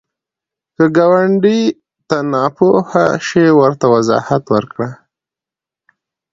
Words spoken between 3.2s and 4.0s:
شي، ورته